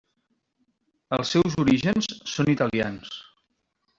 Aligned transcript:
Els 1.17 1.33
seus 1.35 1.59
orígens 1.65 2.09
són 2.33 2.51
italians. 2.57 3.15